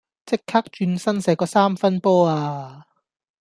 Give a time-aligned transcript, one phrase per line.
[0.25, 2.87] 即刻轉身射個三分波呀